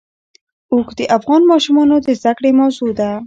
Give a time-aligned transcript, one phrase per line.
[0.73, 3.11] اوښ د افغان ماشومانو د زده کړې موضوع ده.